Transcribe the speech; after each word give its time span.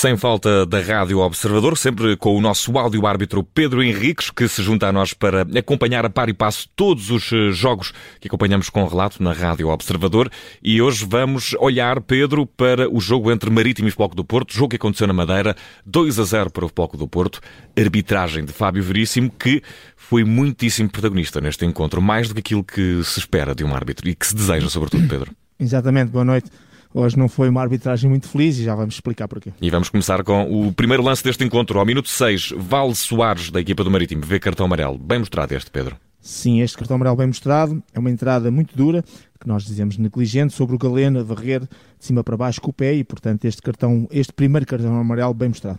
Sem 0.00 0.16
falta 0.16 0.64
da 0.64 0.80
Rádio 0.80 1.18
Observador, 1.18 1.76
sempre 1.76 2.16
com 2.16 2.34
o 2.34 2.40
nosso 2.40 2.78
áudio-árbitro 2.78 3.44
Pedro 3.44 3.82
Henriques, 3.82 4.30
que 4.30 4.48
se 4.48 4.62
junta 4.62 4.88
a 4.88 4.92
nós 4.92 5.12
para 5.12 5.42
acompanhar 5.42 6.06
a 6.06 6.08
par 6.08 6.30
e 6.30 6.32
passo 6.32 6.70
todos 6.74 7.10
os 7.10 7.30
eh, 7.30 7.52
jogos 7.52 7.92
que 8.18 8.26
acompanhamos 8.26 8.70
com 8.70 8.86
relato 8.86 9.22
na 9.22 9.34
Rádio 9.34 9.68
Observador. 9.68 10.30
E 10.62 10.80
hoje 10.80 11.06
vamos 11.06 11.54
olhar, 11.58 12.00
Pedro, 12.00 12.46
para 12.46 12.88
o 12.88 12.98
jogo 12.98 13.30
entre 13.30 13.50
Marítimo 13.50 13.88
e 13.88 13.90
Floco 13.90 14.16
do 14.16 14.24
Porto, 14.24 14.54
jogo 14.54 14.70
que 14.70 14.76
aconteceu 14.76 15.06
na 15.06 15.12
Madeira, 15.12 15.54
2 15.84 16.18
a 16.18 16.24
0 16.24 16.50
para 16.50 16.64
o 16.64 16.70
Floco 16.74 16.96
do 16.96 17.06
Porto, 17.06 17.38
arbitragem 17.78 18.46
de 18.46 18.54
Fábio 18.54 18.82
Veríssimo, 18.82 19.30
que 19.30 19.62
foi 19.94 20.24
muitíssimo 20.24 20.88
protagonista 20.88 21.42
neste 21.42 21.66
encontro, 21.66 22.00
mais 22.00 22.26
do 22.26 22.34
que 22.36 22.40
aquilo 22.40 22.64
que 22.64 23.04
se 23.04 23.18
espera 23.18 23.54
de 23.54 23.64
um 23.64 23.74
árbitro 23.74 24.08
e 24.08 24.14
que 24.14 24.26
se 24.26 24.34
deseja, 24.34 24.70
sobretudo, 24.70 25.06
Pedro. 25.06 25.30
Exatamente, 25.58 26.10
boa 26.10 26.24
noite. 26.24 26.50
Hoje 26.92 27.16
não 27.16 27.28
foi 27.28 27.48
uma 27.48 27.62
arbitragem 27.62 28.10
muito 28.10 28.28
feliz 28.28 28.58
e 28.58 28.64
já 28.64 28.74
vamos 28.74 28.94
explicar 28.94 29.28
porquê. 29.28 29.52
E 29.60 29.70
vamos 29.70 29.88
começar 29.88 30.24
com 30.24 30.42
o 30.42 30.72
primeiro 30.72 31.02
lance 31.02 31.22
deste 31.22 31.44
encontro. 31.44 31.78
Ao 31.78 31.86
minuto 31.86 32.08
6, 32.08 32.54
Val 32.56 32.92
Soares, 32.94 33.50
da 33.50 33.60
equipa 33.60 33.84
do 33.84 33.90
Marítimo, 33.90 34.22
vê 34.22 34.40
cartão 34.40 34.66
amarelo. 34.66 34.98
Bem 34.98 35.20
mostrado 35.20 35.54
este, 35.54 35.70
Pedro. 35.70 35.96
Sim, 36.20 36.60
este 36.60 36.76
cartão 36.76 36.96
amarelo 36.96 37.16
bem 37.16 37.28
mostrado. 37.28 37.80
É 37.94 37.98
uma 37.98 38.10
entrada 38.10 38.50
muito 38.50 38.76
dura, 38.76 39.04
que 39.40 39.46
nós 39.46 39.64
dizemos 39.64 39.96
negligente, 39.96 40.52
sobre 40.52 40.74
o 40.74 40.78
Galeno, 40.78 41.20
a 41.20 41.22
varrer 41.22 41.60
de 41.60 41.68
cima 41.98 42.24
para 42.24 42.36
baixo 42.36 42.60
com 42.60 42.70
o 42.70 42.74
pé 42.74 42.94
e, 42.94 43.04
portanto, 43.04 43.44
este 43.44 43.62
cartão, 43.62 44.08
este 44.10 44.32
primeiro 44.32 44.66
cartão 44.66 44.98
amarelo 44.98 45.32
bem 45.32 45.48
mostrado. 45.48 45.78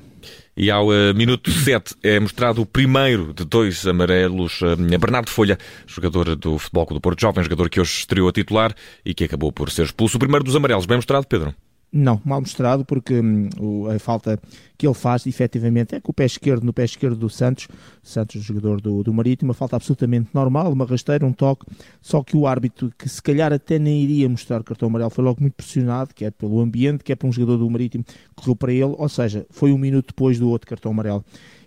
E 0.56 0.70
ao 0.70 0.88
uh, 0.88 1.14
minuto 1.16 1.50
7 1.50 1.96
é 2.04 2.20
mostrado 2.20 2.62
o 2.62 2.66
primeiro 2.66 3.34
de 3.34 3.46
dois 3.46 3.88
amarelos. 3.88 4.62
Uh, 4.62 4.76
Bernardo 5.00 5.30
Folha, 5.30 5.58
jogador 5.88 6.36
do 6.36 6.58
Futebol 6.58 6.86
do 6.88 7.02
Porto, 7.02 7.22
jovem 7.22 7.44
jogador 7.44 7.70
que 7.70 7.80
hoje 7.80 8.00
estreou 8.00 8.28
a 8.28 8.32
titular 8.32 8.76
e 9.06 9.14
que 9.14 9.24
acabou 9.24 9.52
por 9.52 9.70
ser 9.70 9.86
expulso. 9.86 10.18
O 10.18 10.20
primeiro 10.20 10.44
dos 10.44 10.56
amarelos, 10.56 10.86
bem 10.86 10.98
mostrado, 10.98 11.26
Pedro? 11.26 11.56
Não, 11.94 12.22
mal 12.24 12.40
mostrado, 12.40 12.86
porque 12.86 13.20
hum, 13.20 13.50
a 13.94 14.00
falta 14.00 14.40
que 14.78 14.88
ele 14.88 14.94
faz, 14.94 15.28
efetivamente, 15.28 15.94
é 15.94 16.00
com 16.00 16.12
o 16.12 16.14
pé 16.14 16.26
esquerdo 16.26 16.64
no 16.64 16.72
pé 16.72 16.86
esquerdo 16.86 17.18
do 17.18 17.30
Santos, 17.30 17.68
Santos, 18.02 18.42
jogador 18.42 18.80
do, 18.80 19.04
do 19.04 19.14
Marítimo, 19.14 19.50
uma 19.50 19.54
falta 19.54 19.76
absolutamente 19.76 20.30
normal, 20.34 20.72
uma 20.72 20.86
rasteira, 20.86 21.26
um 21.26 21.34
toque, 21.34 21.66
só 22.02 22.24
que 22.24 22.38
o 22.38 22.48
árbitro, 22.48 22.94
que 22.98 23.10
se 23.10 23.22
calhar 23.22 23.52
até 23.52 23.78
nem 23.78 24.02
iria 24.04 24.30
mostrar 24.30 24.64
cartão 24.64 24.88
amarelo, 24.88 25.10
foi 25.10 25.22
logo 25.22 25.42
muito 25.42 25.54
pressionado, 25.54 26.14
quer 26.16 26.32
pelo 26.32 26.62
ambiente, 26.62 27.04
quer 27.04 27.18
por 27.18 27.28
um 27.28 27.32
jogador 27.34 27.58
do 27.58 27.70
Marítimo 27.70 28.06
correu 28.36 28.56
para 28.56 28.72
ele, 28.72 28.84
ou 28.86 29.10
seja, 29.10 29.46
foi 29.50 29.74
um 29.74 29.78
minuto 29.78 30.08
depois 30.08 30.40
do 30.40 30.50
outro 30.50 30.70
cartão 30.70 30.92
amarelo. 30.92 31.26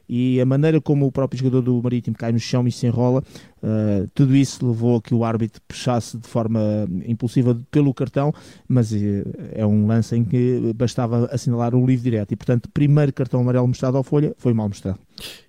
E 0.08 0.40
a 0.40 0.44
maneira 0.44 0.80
como 0.80 1.06
o 1.06 1.12
próprio 1.12 1.38
jogador 1.38 1.62
do 1.62 1.82
Marítimo 1.82 2.16
cai 2.16 2.30
no 2.30 2.38
chão 2.38 2.66
e 2.66 2.72
se 2.72 2.86
enrola, 2.86 3.22
uh, 3.64 4.08
tudo 4.14 4.36
isso 4.36 4.66
levou 4.66 4.96
a 4.96 5.02
que 5.02 5.14
o 5.14 5.24
árbitro 5.24 5.60
puxasse 5.66 6.18
de 6.18 6.28
forma 6.28 6.60
impulsiva 7.06 7.58
pelo 7.70 7.92
cartão, 7.94 8.32
mas 8.68 8.92
uh, 8.92 8.96
é 9.52 9.66
um 9.66 9.86
lance 9.86 10.14
em 10.14 10.24
que 10.24 10.72
bastava 10.74 11.28
assinalar 11.32 11.74
o 11.74 11.84
livre 11.86 12.10
direto 12.10 12.32
e, 12.32 12.36
portanto, 12.36 12.68
primeiro 12.72 13.12
cartão 13.12 13.40
amarelo 13.40 13.66
mostrado 13.66 13.96
ao 13.96 14.02
Folha 14.02 14.34
foi 14.38 14.52
mal 14.52 14.68
mostrado. 14.68 14.98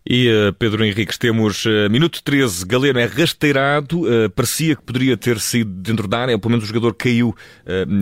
E 0.07 0.29
uh, 0.29 0.53
Pedro 0.53 0.85
Henriques, 0.85 1.17
temos 1.17 1.65
uh, 1.65 1.89
minuto 1.89 2.21
13, 2.23 2.63
Galeno 2.65 2.99
é 2.99 3.05
rasteirado, 3.05 4.01
uh, 4.01 4.29
parecia 4.29 4.75
que 4.75 4.83
poderia 4.83 5.17
ter 5.17 5.39
sido 5.39 5.71
dentro 5.71 6.07
da 6.07 6.19
área, 6.19 6.37
pelo 6.37 6.51
menos 6.51 6.63
o 6.63 6.67
jogador 6.67 6.93
caiu 6.93 7.35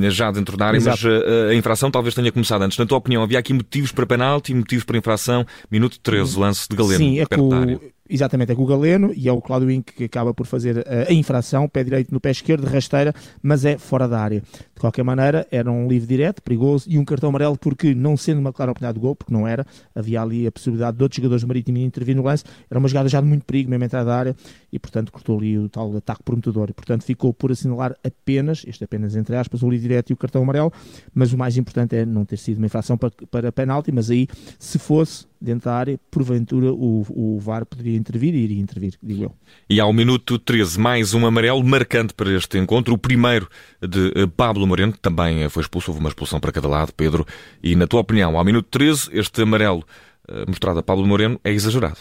já 0.09 0.29
dentro 0.29 0.57
da 0.57 0.67
área, 0.67 0.77
Exato. 0.77 0.99
mas 1.03 1.49
a 1.49 1.55
infração 1.55 1.89
talvez 1.89 2.13
tenha 2.13 2.31
começado 2.31 2.61
antes. 2.61 2.77
Na 2.77 2.85
tua 2.85 2.97
opinião, 2.97 3.23
havia 3.23 3.39
aqui 3.39 3.53
motivos 3.53 3.91
para 3.91 4.05
penalti, 4.05 4.53
motivos 4.53 4.83
para 4.83 4.97
infração? 4.97 5.45
Minuto 5.71 5.99
13, 5.99 6.37
lance 6.37 6.67
de 6.69 6.75
Galeno, 6.75 6.97
Sim, 6.97 7.19
é 7.19 7.25
perto 7.25 7.49
da 7.49 7.57
área. 7.57 7.79
Exatamente, 8.09 8.51
é 8.51 8.55
com 8.55 8.63
o 8.63 8.65
Galeno 8.65 9.13
e 9.15 9.29
é 9.29 9.31
o 9.31 9.41
Cláudio 9.41 9.71
Inc 9.71 9.93
que 9.93 10.03
acaba 10.03 10.33
por 10.33 10.45
fazer 10.45 10.85
a, 10.85 11.09
a 11.09 11.13
infração, 11.13 11.69
pé 11.69 11.85
direito 11.85 12.13
no 12.13 12.19
pé 12.19 12.31
esquerdo, 12.31 12.65
rasteira, 12.65 13.13
mas 13.41 13.63
é 13.63 13.77
fora 13.77 14.09
da 14.09 14.19
área. 14.19 14.41
De 14.41 14.81
qualquer 14.81 15.03
maneira, 15.03 15.47
era 15.49 15.71
um 15.71 15.87
livre 15.87 16.05
direto, 16.05 16.41
perigoso 16.41 16.85
e 16.89 16.99
um 16.99 17.05
cartão 17.05 17.29
amarelo 17.29 17.57
porque, 17.57 17.95
não 17.95 18.17
sendo 18.17 18.39
uma 18.39 18.51
clara 18.51 18.71
oportunidade 18.71 18.95
de 18.95 19.01
gol, 19.01 19.15
porque 19.15 19.33
não 19.33 19.47
era, 19.47 19.65
havia 19.95 20.21
ali 20.21 20.45
a 20.45 20.51
possibilidade 20.51 20.97
de 20.97 21.03
outros 21.03 21.15
jogadores 21.15 21.45
marítimos 21.45 21.81
intervir 21.81 22.13
no 22.13 22.23
lance, 22.23 22.43
era 22.69 22.77
uma 22.77 22.89
jogada 22.89 23.07
já 23.07 23.21
de 23.21 23.27
muito 23.27 23.45
perigo, 23.45 23.69
mesmo 23.69 23.85
entrada 23.85 24.05
da 24.05 24.17
área, 24.17 24.35
e 24.69 24.77
portanto 24.77 25.09
cortou 25.09 25.37
ali 25.37 25.57
o 25.57 25.69
tal 25.69 25.95
ataque 25.95 26.23
prometedor. 26.23 26.71
E 26.71 26.73
portanto 26.73 27.03
ficou 27.03 27.33
por 27.33 27.53
assinalar 27.53 27.95
apenas, 28.03 28.65
este 28.67 28.83
apenas 28.83 29.15
entre 29.15 29.37
aspas, 29.37 29.63
o 29.63 29.69
livre 29.69 29.87
direto 29.87 30.09
e 30.09 30.13
o 30.13 30.17
cartão 30.17 30.43
amarelo, 30.43 30.73
mas 31.13 31.31
o 31.31 31.37
mais 31.37 31.55
importante 31.55 31.95
é 31.95 32.05
não 32.05 32.25
ter 32.25 32.37
sido 32.37 32.57
uma 32.57 32.65
infração 32.65 32.97
para, 32.97 33.11
para 33.31 33.49
penalti, 33.49 33.93
mas 33.93 34.09
aí, 34.09 34.27
se 34.59 34.77
fosse 34.77 35.25
dentro 35.43 35.69
da 35.69 35.75
área, 35.75 35.99
porventura 36.09 36.71
o, 36.71 37.05
o 37.09 37.39
VAR 37.39 37.65
poderia 37.65 37.97
intervir 37.97 38.33
e 38.33 38.43
iria 38.43 38.61
intervir, 38.61 38.93
digo 39.03 39.23
eu. 39.23 39.35
E 39.69 39.79
ao 39.79 39.91
minuto 39.91 40.39
13, 40.39 40.79
mais 40.79 41.13
um 41.13 41.25
amarelo 41.25 41.61
marcante 41.63 42.13
para 42.13 42.31
este 42.31 42.57
encontro, 42.57 42.93
o 42.93 42.97
primeiro 42.97 43.49
de 43.81 44.13
eh, 44.15 44.27
Pablo 44.37 44.65
Moreno, 44.65 44.93
também 45.01 45.47
foi 45.49 45.61
expulso, 45.61 45.91
houve 45.91 45.99
uma 45.99 46.09
expulsão 46.09 46.39
para 46.39 46.51
cada 46.51 46.67
lado, 46.67 46.93
Pedro, 46.93 47.25
e 47.61 47.75
na 47.75 47.85
tua 47.85 47.99
opinião, 47.99 48.37
ao 48.37 48.45
minuto 48.45 48.67
13, 48.71 49.09
este 49.11 49.41
amarelo 49.41 49.83
eh, 50.29 50.45
mostrado 50.47 50.79
a 50.79 50.83
Pablo 50.83 51.05
Moreno 51.05 51.39
é 51.43 51.51
exagerado? 51.51 51.99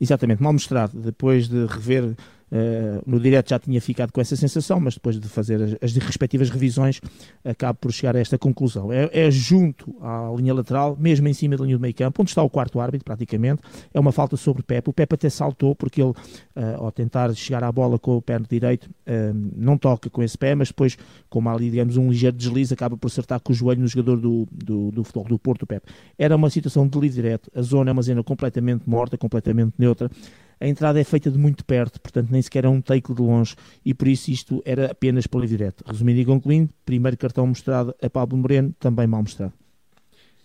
Exatamente, 0.00 0.42
mal 0.42 0.52
mostrado, 0.52 0.98
depois 0.98 1.48
de 1.48 1.66
rever 1.66 2.16
Uh, 2.50 3.00
no 3.06 3.20
direto 3.20 3.50
já 3.50 3.58
tinha 3.60 3.80
ficado 3.80 4.10
com 4.12 4.20
essa 4.20 4.34
sensação, 4.34 4.80
mas 4.80 4.94
depois 4.94 5.18
de 5.20 5.28
fazer 5.28 5.62
as, 5.62 5.76
as 5.80 5.96
respectivas 5.96 6.50
revisões, 6.50 7.00
acabo 7.44 7.78
por 7.78 7.92
chegar 7.92 8.16
a 8.16 8.18
esta 8.18 8.36
conclusão. 8.36 8.92
É, 8.92 9.08
é, 9.12 9.30
junto 9.30 9.94
à 10.00 10.32
linha 10.36 10.52
lateral, 10.52 10.96
mesmo 10.98 11.28
em 11.28 11.32
cima 11.32 11.56
da 11.56 11.64
linha 11.64 11.76
do 11.76 11.80
meio 11.80 11.94
campo, 11.94 12.22
onde 12.22 12.30
está 12.30 12.42
o 12.42 12.50
quarto 12.50 12.80
árbitro, 12.80 13.04
praticamente. 13.04 13.62
É 13.94 14.00
uma 14.00 14.10
falta 14.10 14.36
sobre 14.36 14.62
o 14.62 14.64
Pepe. 14.64 14.90
O 14.90 14.92
Pepe 14.92 15.14
até 15.14 15.30
saltou, 15.30 15.76
porque 15.76 16.02
ele, 16.02 16.10
uh, 16.10 16.84
ao 16.84 16.90
tentar 16.90 17.32
chegar 17.34 17.62
à 17.62 17.70
bola 17.70 17.98
com 17.98 18.16
o 18.16 18.22
pé 18.22 18.38
direito, 18.48 18.86
uh, 18.86 19.50
não 19.56 19.78
toca 19.78 20.10
com 20.10 20.22
esse 20.22 20.36
pé, 20.36 20.54
mas 20.54 20.68
depois, 20.68 20.98
como 21.28 21.48
há 21.48 21.52
ali, 21.52 21.70
digamos, 21.70 21.96
um 21.96 22.10
ligeiro 22.10 22.36
deslize, 22.36 22.74
acaba 22.74 22.96
por 22.96 23.06
acertar 23.06 23.40
com 23.40 23.52
o 23.52 23.54
joelho 23.54 23.80
no 23.80 23.86
jogador 23.86 24.16
do, 24.16 24.48
do, 24.52 24.90
do 24.90 25.04
futebol 25.04 25.28
do 25.28 25.38
Porto, 25.38 25.62
o 25.62 25.66
Pepe. 25.66 25.86
Era 26.18 26.34
uma 26.34 26.50
situação 26.50 26.86
de 26.88 26.98
livre 26.98 27.14
direto. 27.14 27.50
A 27.54 27.62
zona 27.62 27.90
é 27.90 27.92
uma 27.92 28.02
zona 28.02 28.24
completamente 28.24 28.88
morta, 28.88 29.16
completamente 29.16 29.74
neutra 29.78 30.10
a 30.60 30.68
entrada 30.68 31.00
é 31.00 31.04
feita 31.04 31.30
de 31.30 31.38
muito 31.38 31.64
perto, 31.64 32.00
portanto 32.00 32.28
nem 32.30 32.42
sequer 32.42 32.66
é 32.66 32.68
um 32.68 32.80
take 32.80 33.14
de 33.14 33.22
longe 33.22 33.56
e 33.84 33.94
por 33.94 34.06
isso 34.06 34.30
isto 34.30 34.62
era 34.64 34.90
apenas 34.90 35.26
para 35.26 35.46
direto. 35.46 35.82
Resumindo 35.86 36.20
e 36.20 36.24
concluindo, 36.24 36.70
primeiro 36.84 37.16
cartão 37.16 37.46
mostrado 37.46 37.94
a 38.02 38.10
Pablo 38.10 38.36
Moreno, 38.36 38.74
também 38.78 39.06
mal 39.06 39.22
mostrado. 39.22 39.54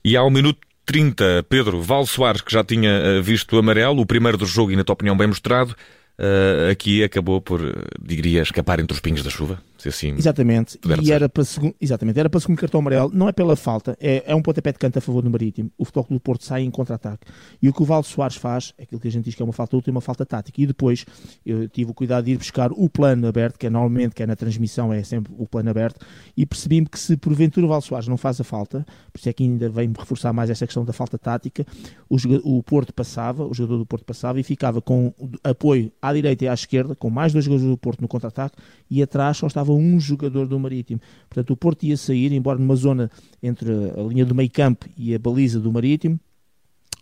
E 0.03 0.15
ao 0.15 0.29
minuto 0.29 0.59
30, 0.85 1.45
Pedro 1.49 1.81
Val 1.81 2.05
Soares, 2.05 2.41
que 2.41 2.53
já 2.53 2.63
tinha 2.63 2.89
eh, 2.89 3.21
visto 3.21 3.55
o 3.55 3.59
amarelo, 3.59 4.01
o 4.01 4.05
primeiro 4.05 4.37
do 4.37 4.45
jogo 4.45 4.71
e 4.71 4.75
na 4.75 4.83
tua 4.83 4.93
opinião 4.93 5.17
bem 5.17 5.27
mostrado, 5.27 5.71
uh, 5.71 6.71
aqui 6.71 7.03
acabou 7.03 7.41
por, 7.41 7.59
eh, 7.61 7.73
diria, 7.99 8.41
escapar 8.41 8.79
entre 8.79 8.93
os 8.93 8.99
pingos 8.99 9.23
da 9.23 9.29
chuva? 9.29 9.59
Se 9.77 9.89
assim 9.89 10.09
exatamente. 10.15 10.79
E 11.01 11.11
era 11.11 11.27
para, 11.27 11.43
segundo, 11.43 11.75
exatamente, 11.79 12.19
era 12.19 12.29
para 12.29 12.39
segundo 12.39 12.57
cartão 12.57 12.79
amarelo. 12.79 13.11
Não 13.13 13.27
é 13.27 13.31
pela 13.31 13.55
falta, 13.55 13.97
é, 13.99 14.23
é 14.25 14.35
um 14.35 14.41
pontapé 14.41 14.71
de 14.71 14.79
canto 14.79 14.97
a 14.97 15.01
favor 15.01 15.21
do 15.21 15.29
Marítimo. 15.29 15.71
O 15.77 15.85
Futebol 15.85 16.07
do 16.09 16.19
Porto 16.19 16.45
sai 16.45 16.63
em 16.63 16.71
contra-ataque. 16.71 17.27
E 17.61 17.69
o 17.69 17.73
que 17.73 17.81
o 17.81 17.85
Valdo 17.85 18.07
Soares 18.07 18.35
faz, 18.35 18.73
é 18.77 18.83
aquilo 18.83 18.99
que 19.01 19.07
a 19.07 19.11
gente 19.11 19.25
diz 19.25 19.35
que 19.35 19.41
é 19.41 19.45
uma 19.45 19.53
falta 19.53 19.75
útil, 19.77 19.91
é 19.91 19.95
uma 19.95 20.01
falta 20.01 20.25
tática. 20.25 20.61
E 20.61 20.65
depois 20.65 21.05
eu 21.45 21.67
tive 21.67 21.91
o 21.91 21.93
cuidado 21.93 22.25
de 22.25 22.31
ir 22.31 22.37
buscar 22.37 22.71
o 22.71 22.89
plano 22.89 23.27
aberto, 23.27 23.57
que 23.57 23.67
é 23.67 23.69
normalmente, 23.69 24.15
que 24.15 24.23
é 24.23 24.25
na 24.25 24.35
transmissão, 24.35 24.93
é 24.93 25.03
sempre 25.03 25.33
o 25.37 25.47
plano 25.47 25.69
aberto, 25.69 26.05
e 26.35 26.45
percebi-me 26.45 26.87
que 26.87 26.99
se 26.99 27.17
porventura 27.17 27.65
o 27.65 27.69
Valdo 27.69 27.85
Soares 27.85 28.07
não 28.07 28.17
faz 28.17 28.39
a 28.39 28.43
falta, 28.43 28.85
por 29.11 29.19
isso 29.19 29.29
é 29.29 29.33
que 29.33 29.43
ainda 29.43 29.69
vem 29.69 29.91
reforçar 29.97 30.33
mais 30.33 30.49
essa 30.49 30.65
questão 30.65 30.85
da 30.85 30.93
falta 30.93 31.17
tática, 31.17 31.65
o, 32.09 32.17
o 32.43 32.63
Porto 32.63 32.93
passava, 32.93 33.45
o 33.45 33.53
jogador 33.53 33.77
do 33.77 33.85
Porto 33.85 34.05
passava 34.05 34.39
e 34.39 34.43
ficava 34.43 34.81
com 34.81 35.13
apoio 35.43 35.91
à 36.01 36.13
direita 36.13 36.45
e 36.45 36.47
à 36.47 36.53
esquerda, 36.53 36.95
com 36.95 37.09
mais 37.09 37.33
dois 37.33 37.45
jogadores 37.45 37.69
do 37.69 37.77
Porto 37.77 38.01
no 38.01 38.07
contra-ataque, 38.07 38.55
e 38.89 39.01
atrás 39.01 39.37
só 39.37 39.47
estava 39.47 39.73
um 39.75 39.99
jogador 39.99 40.47
do 40.47 40.59
Marítimo. 40.59 40.99
Portanto, 41.29 41.51
o 41.51 41.57
Porto 41.57 41.83
ia 41.83 41.97
sair, 41.97 42.31
embora 42.31 42.59
numa 42.59 42.75
zona 42.75 43.09
entre 43.41 43.71
a 43.71 44.01
linha 44.03 44.25
do 44.25 44.35
meio 44.35 44.49
campo 44.49 44.87
e 44.97 45.13
a 45.13 45.19
baliza 45.19 45.59
do 45.59 45.71
Marítimo, 45.71 46.19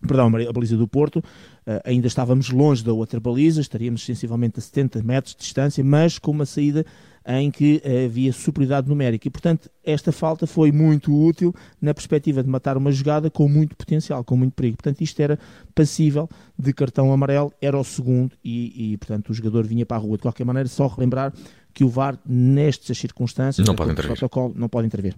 perdão, 0.08 0.28
a 0.28 0.52
baliza 0.52 0.76
do 0.76 0.88
Porto, 0.88 1.18
uh, 1.20 1.82
ainda 1.86 2.08
estávamos 2.08 2.50
longe 2.50 2.84
da 2.84 2.94
outra 2.94 3.20
baliza, 3.20 3.62
estaríamos 3.62 4.04
sensivelmente 4.04 4.60
a 4.60 4.62
70 4.62 5.02
metros 5.04 5.34
de 5.34 5.42
distância, 5.42 5.84
mas 5.84 6.20
com 6.20 6.32
uma 6.32 6.46
saída 6.46 6.86
em 7.26 7.50
que 7.50 7.82
havia 8.06 8.34
superioridade 8.34 8.90
numérica. 8.90 9.28
E, 9.28 9.32
portanto, 9.32 9.70
esta 9.84 10.12
falta 10.12 10.46
foi 10.46 10.72
muito 10.72 11.14
útil 11.14 11.54
na 11.82 11.94
perspectiva 11.94 12.44
de 12.44 12.50
matar 12.50 12.76
uma 12.76 12.92
jogada 12.92 13.30
com 13.30 13.48
muito 13.48 13.76
potencial, 13.76 14.24
com 14.24 14.36
muito 14.36 14.54
perigo. 14.54 14.78
Portanto, 14.78 15.02
isto 15.02 15.20
era 15.22 15.40
passível 15.74 16.30
de 16.58 16.74
cartão 16.74 17.14
amarelo, 17.14 17.54
era 17.62 17.78
o 17.78 17.84
segundo 17.84 18.36
e, 18.44 18.94
e 18.94 18.98
portanto, 18.98 19.30
o 19.30 19.34
jogador 19.34 19.66
vinha 19.66 19.86
para 19.86 19.98
a 19.98 20.00
rua. 20.00 20.18
De 20.18 20.24
qualquer 20.24 20.46
maneira, 20.46 20.68
só 20.68 20.88
relembrar 20.88 21.34
que 21.74 21.84
o 21.84 21.90
VAR, 21.90 22.18
nestas 22.26 22.98
circunstâncias, 22.98 23.66
não 23.66 23.76
pode 23.76 23.92
intervir. 23.92 24.12
protocolo, 24.12 24.54
não 24.56 24.70
pode 24.70 24.88
intervir. 24.88 25.16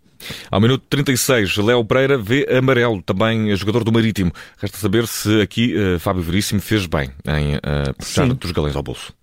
Ao 0.49 0.61
minuto 0.61 0.83
36, 0.89 1.57
Léo 1.57 1.83
Pereira 1.83 2.17
vê 2.17 2.47
amarelo, 2.49 3.01
também 3.01 3.55
jogador 3.55 3.83
do 3.83 3.91
Marítimo. 3.91 4.31
Resta 4.57 4.77
saber 4.77 5.07
se 5.07 5.41
aqui 5.41 5.75
uh, 5.75 5.99
Fábio 5.99 6.23
Veríssimo 6.23 6.61
fez 6.61 6.85
bem 6.85 7.09
em 7.27 7.55
uh, 7.55 7.93
puxar 7.97 8.27
Sim. 8.27 8.33
dos 8.33 8.51
galões 8.51 8.75
ao 8.75 8.83
bolso. 8.83 9.13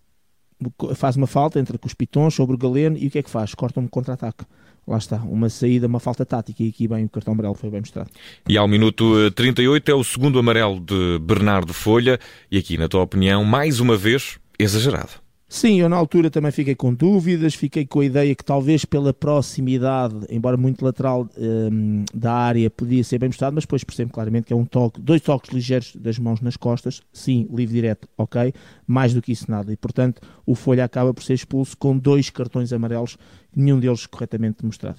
Faz 0.94 1.17
uma 1.17 1.26
falta, 1.26 1.58
entra 1.58 1.76
com 1.79 1.87
os 1.87 1.94
pitons 1.94 2.34
sobre 2.34 2.55
o 2.55 2.58
galeno 2.58 2.96
e 2.96 3.08
o 3.08 3.11
que 3.11 3.19
é 3.19 3.23
que 3.23 3.31
faz? 3.31 3.55
Corta 3.55 3.81
um 3.81 3.88
contra-ataque 3.88 4.44
lá 4.87 4.99
está, 4.99 5.17
uma 5.17 5.49
saída, 5.49 5.87
uma 5.87 6.00
falta 6.00 6.26
tática 6.26 6.62
e 6.62 6.69
aqui 6.69 6.88
bem 6.88 7.05
o 7.05 7.08
cartão 7.08 7.35
amarelo 7.35 7.55
foi 7.55 7.70
bem 7.70 7.81
mostrado. 7.81 8.11
E 8.49 8.56
ao 8.56 8.67
minuto 8.67 9.31
38 9.32 9.88
eh, 9.88 9.93
é 9.93 9.94
o 9.94 10.02
segundo 10.02 10.38
amarelo 10.38 10.81
de 10.81 11.19
Bernardo 11.20 11.73
Folha 11.73 12.19
e 12.50 12.58
aqui, 12.58 12.76
na 12.76 12.88
tua 12.88 13.02
opinião, 13.02 13.44
mais 13.44 13.81
uma 13.81 13.96
vez, 13.96 14.38
exagerado. 14.58 15.22
Sim, 15.54 15.81
eu 15.81 15.87
na 15.87 15.96
altura 15.96 16.31
também 16.31 16.50
fiquei 16.50 16.75
com 16.75 16.94
dúvidas, 16.94 17.54
fiquei 17.54 17.84
com 17.84 18.00
a 18.00 18.06
ideia 18.06 18.34
que 18.34 18.43
talvez 18.43 18.87
pela 18.87 19.12
proximidade, 19.12 20.16
embora 20.31 20.56
muito 20.56 20.82
lateral 20.82 21.28
um, 21.37 22.06
da 22.14 22.32
área, 22.32 22.70
podia 22.70 23.04
ser 23.04 23.19
bem 23.19 23.28
mostrado, 23.28 23.54
mas 23.54 23.64
depois 23.64 23.84
percebo 23.84 24.10
claramente 24.10 24.46
que 24.46 24.54
é 24.54 24.56
um 24.56 24.64
toque, 24.64 24.99
dois 24.99 25.20
toques 25.20 25.52
ligeiros 25.52 25.94
das 25.94 26.19
mãos 26.19 26.40
nas 26.40 26.56
costas, 26.56 27.02
sim, 27.12 27.46
livre 27.52 27.75
direto, 27.75 28.08
ok, 28.16 28.54
mais 28.87 29.12
do 29.12 29.20
que 29.20 29.31
isso 29.31 29.50
nada, 29.50 29.70
e 29.70 29.76
portanto 29.76 30.22
o 30.46 30.54
Folha 30.54 30.87
acaba 30.87 31.12
por 31.12 31.22
ser 31.22 31.34
expulso 31.34 31.76
com 31.76 31.99
dois 31.99 32.31
cartões 32.31 32.72
amarelos, 32.72 33.19
nenhum 33.54 33.78
deles 33.78 34.06
corretamente 34.06 34.64
mostrado. 34.64 34.99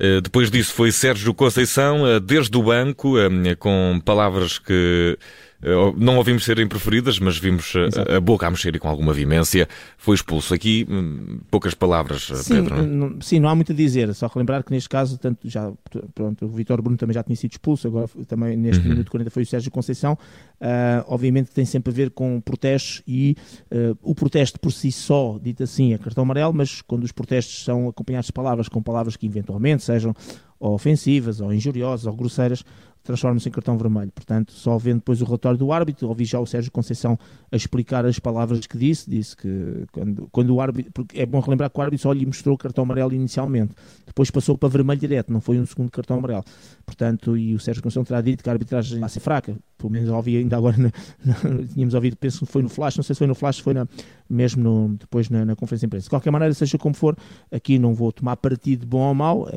Uh, 0.00 0.20
depois 0.20 0.50
disso 0.50 0.72
foi 0.72 0.90
Sérgio 0.90 1.32
Conceição, 1.34 2.02
uh, 2.02 2.20
desde 2.20 2.56
o 2.56 2.62
banco, 2.62 3.16
uh, 3.16 3.56
com 3.58 4.00
palavras 4.04 4.58
que 4.58 5.18
eh, 5.62 5.92
não 5.96 6.16
ouvimos 6.16 6.44
serem 6.44 6.66
preferidas, 6.66 7.20
mas 7.20 7.38
vimos 7.38 7.72
a, 7.76 8.16
a 8.16 8.20
boca 8.20 8.46
a 8.46 8.50
mexer 8.50 8.74
e 8.74 8.78
com 8.78 8.88
alguma 8.88 9.12
vimência. 9.12 9.68
Foi 9.96 10.14
expulso. 10.14 10.52
Aqui, 10.52 10.84
hum, 10.90 11.38
poucas 11.50 11.72
palavras, 11.72 12.28
eh, 12.30 12.36
sim, 12.36 12.54
Pedro. 12.54 12.84
Não, 12.84 13.20
sim, 13.20 13.38
não 13.38 13.48
há 13.48 13.54
muito 13.54 13.72
a 13.72 13.74
dizer. 13.74 14.12
Só 14.14 14.26
relembrar 14.26 14.64
que 14.64 14.72
neste 14.72 14.88
caso, 14.88 15.16
tanto 15.18 15.48
já, 15.48 15.72
pronto, 16.14 16.46
o 16.46 16.48
Vitor 16.48 16.82
Bruno 16.82 16.96
também 16.96 17.14
já 17.14 17.22
tinha 17.22 17.36
sido 17.36 17.52
expulso, 17.52 17.86
agora 17.86 18.08
também 18.26 18.56
neste 18.56 18.82
uhum. 18.82 18.90
minuto 18.90 19.10
40 19.10 19.30
foi 19.30 19.44
o 19.44 19.46
Sérgio 19.46 19.70
Conceição. 19.70 20.18
Uh, 20.60 21.04
obviamente 21.06 21.50
tem 21.50 21.64
sempre 21.64 21.92
a 21.92 21.94
ver 21.94 22.10
com 22.10 22.40
protestos 22.40 23.02
e 23.06 23.36
uh, 23.70 23.96
o 24.02 24.14
protesto 24.14 24.58
por 24.60 24.72
si 24.72 24.92
só, 24.92 25.38
dito 25.40 25.62
assim, 25.62 25.92
é 25.92 25.98
cartão 25.98 26.22
amarelo, 26.22 26.52
mas 26.52 26.80
quando 26.82 27.04
os 27.04 27.12
protestos 27.12 27.64
são 27.64 27.81
acompanhados 27.88 28.26
de 28.26 28.32
palavras 28.32 28.68
com 28.68 28.82
palavras 28.82 29.16
que 29.16 29.26
eventualmente 29.26 29.82
sejam 29.82 30.14
ofensivas, 30.58 31.40
ou 31.40 31.52
injuriosas, 31.52 32.06
ou 32.06 32.14
grosseiras, 32.14 32.64
transforma-se 33.02 33.48
em 33.48 33.52
cartão 33.52 33.76
vermelho. 33.76 34.12
Portanto, 34.12 34.52
só 34.52 34.78
vendo 34.78 34.98
depois 34.98 35.20
o 35.20 35.24
relatório 35.24 35.58
do 35.58 35.72
árbitro, 35.72 36.08
ouvi 36.08 36.24
já 36.24 36.38
o 36.38 36.46
Sérgio 36.46 36.70
Conceição 36.70 37.18
a 37.50 37.56
explicar 37.56 38.04
as 38.06 38.18
palavras 38.18 38.66
que 38.66 38.78
disse, 38.78 39.08
disse 39.08 39.36
que 39.36 39.84
quando, 39.92 40.28
quando 40.30 40.54
o 40.54 40.60
árbitro, 40.60 40.92
porque 40.92 41.20
é 41.20 41.26
bom 41.26 41.40
relembrar 41.40 41.70
que 41.70 41.78
o 41.78 41.82
árbitro 41.82 42.02
só 42.02 42.12
lhe 42.12 42.24
mostrou 42.24 42.54
o 42.54 42.58
cartão 42.58 42.84
amarelo 42.84 43.12
inicialmente, 43.12 43.74
depois 44.06 44.30
passou 44.30 44.56
para 44.56 44.68
vermelho 44.68 45.00
direto, 45.00 45.32
não 45.32 45.40
foi 45.40 45.58
um 45.58 45.66
segundo 45.66 45.90
cartão 45.90 46.18
amarelo. 46.18 46.44
Portanto, 46.84 47.36
e 47.36 47.54
o 47.54 47.60
Sérgio 47.60 47.82
Conceição 47.82 48.04
terá 48.04 48.20
dito 48.20 48.42
que 48.42 48.48
a 48.48 48.52
arbitragem 48.52 49.00
vai 49.00 49.08
ser 49.08 49.20
fraca, 49.20 49.56
pelo 49.76 49.90
menos 49.90 50.08
ouvi 50.10 50.36
ainda 50.36 50.56
agora, 50.56 50.76
na, 50.78 50.92
na, 51.24 51.66
tínhamos 51.66 51.94
ouvido, 51.94 52.16
penso 52.16 52.46
que 52.46 52.52
foi 52.52 52.62
no 52.62 52.68
Flash, 52.68 52.96
não 52.96 53.02
sei 53.02 53.14
se 53.14 53.18
foi 53.18 53.26
no 53.26 53.34
Flash, 53.34 53.58
foi 53.58 53.74
na, 53.74 53.86
mesmo 54.30 54.62
no, 54.62 54.96
depois 54.96 55.28
na, 55.28 55.44
na, 55.44 55.56
conferência 55.56 55.86
de 55.86 55.86
imprensa. 55.86 56.04
De 56.04 56.10
qualquer 56.10 56.30
maneira, 56.30 56.54
seja 56.54 56.78
como 56.78 56.94
for, 56.94 57.16
aqui 57.50 57.78
não 57.78 57.94
vou 57.94 58.12
tomar 58.12 58.36
partido 58.36 58.86
bom 58.86 59.08
ou 59.08 59.14
mau, 59.14 59.48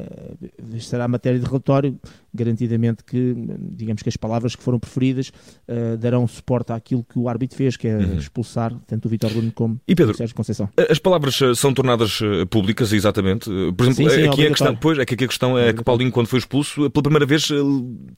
é, 0.73 0.79
será 0.79 1.07
matéria 1.07 1.39
de 1.39 1.45
relatório, 1.45 1.99
garantidamente 2.33 3.03
que, 3.03 3.35
digamos 3.59 4.03
que 4.03 4.09
as 4.09 4.17
palavras 4.17 4.55
que 4.55 4.63
foram 4.63 4.77
preferidas 4.77 5.29
uh, 5.67 5.97
darão 5.97 6.27
suporte 6.27 6.73
àquilo 6.73 7.03
que 7.03 7.17
o 7.17 7.29
árbitro 7.29 7.57
fez, 7.57 7.77
que 7.77 7.87
é 7.87 7.97
uhum. 7.97 8.17
expulsar 8.17 8.73
tanto 8.85 9.05
o 9.05 9.09
Vitor 9.09 9.31
Bruno 9.31 9.51
como 9.53 9.79
e 9.87 9.95
Pedro, 9.95 10.13
o 10.13 10.17
Sérgio 10.17 10.35
Conceição. 10.35 10.69
As 10.89 10.99
palavras 10.99 11.41
eh, 11.41 11.53
são 11.55 11.73
tornadas 11.73 12.19
públicas, 12.49 12.91
exatamente. 12.91 13.45
Por 13.45 13.85
exemplo, 13.85 14.09
sim, 14.09 14.09
sim, 14.09 14.27
aqui, 14.27 14.45
a 14.45 14.49
questão, 14.49 14.75
pois, 14.75 14.99
é 14.99 15.05
que 15.05 15.13
aqui 15.13 15.23
a 15.23 15.27
questão 15.27 15.57
é 15.57 15.71
que 15.71 15.83
Paulinho, 15.83 16.11
quando 16.11 16.27
foi 16.27 16.39
expulso, 16.39 16.89
pela 16.89 17.03
primeira 17.03 17.25
vez 17.25 17.47